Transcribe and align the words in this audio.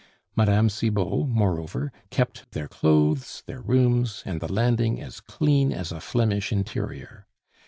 Mme. 0.35 0.67
Cibot, 0.67 1.27
moreover, 1.27 1.91
kept 2.09 2.51
their 2.53 2.67
clothes, 2.67 3.43
their 3.45 3.61
rooms, 3.61 4.23
and 4.25 4.41
the 4.41 4.51
landing 4.51 4.99
as 4.99 5.19
clean 5.19 5.71
as 5.71 5.91
a 5.91 6.01
Flemish 6.01 6.51
interior. 6.51 7.27